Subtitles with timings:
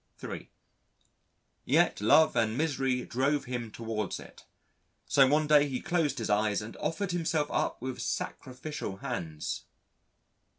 [0.17, 0.49] (3)
[1.63, 4.47] Yet love and misery drove him towards it.
[5.05, 9.65] So one day he closed his eyes and offered himself up with sacrificial hands....